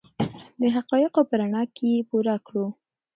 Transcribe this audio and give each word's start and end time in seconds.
د 0.59 0.61
حقایقو 0.75 1.21
په 1.29 1.33
رڼا 1.39 1.63
کې 1.75 1.85
یې 1.93 2.01
پوره 2.09 2.35
کړو. 2.47 2.65